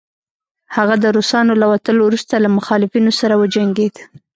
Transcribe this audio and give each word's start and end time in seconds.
هغه 0.75 0.95
د 0.99 1.05
روسانو 1.15 1.53
له 1.61 1.65
وتلو 1.71 2.01
وروسته 2.05 2.33
له 2.43 2.49
مخالفينو 2.57 3.11
سره 3.19 3.33
وجنګيد 3.41 3.95